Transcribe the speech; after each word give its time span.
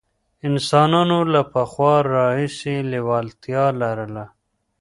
انسانانو 0.47 1.19
له 1.33 1.41
پخوا 1.53 1.95
راهیسې 2.15 2.75
لېوالتیا 2.91 3.65
لرله. 3.81 4.25